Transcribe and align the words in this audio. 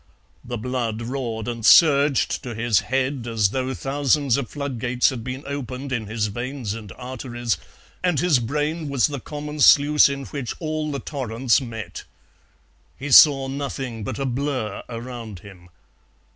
The 0.43 0.57
blood 0.57 0.99
roared 1.03 1.47
and 1.47 1.63
surged 1.63 2.41
to 2.41 2.55
his 2.55 2.79
head 2.79 3.27
as 3.27 3.49
though 3.51 3.71
thousands 3.75 4.35
of 4.35 4.49
floodgates 4.49 5.09
had 5.11 5.23
been 5.23 5.43
opened 5.45 5.91
in 5.91 6.07
his 6.07 6.25
veins 6.25 6.73
and 6.73 6.91
arteries, 6.93 7.59
and 8.03 8.19
his 8.19 8.39
brain 8.39 8.89
was 8.89 9.05
the 9.05 9.19
common 9.19 9.59
sluice 9.59 10.09
in 10.09 10.25
which 10.25 10.55
all 10.59 10.91
the 10.91 10.99
torrents 10.99 11.61
met. 11.61 12.05
He 12.97 13.11
saw 13.11 13.47
nothing 13.47 14.03
but 14.03 14.17
a 14.17 14.25
blur 14.25 14.81
around 14.89 15.41
him. 15.41 15.69